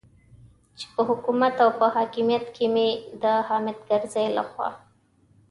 [0.77, 2.87] چې په حکومت او په حاکمیت کې مې
[3.23, 4.69] د حامد کرزي لخوا.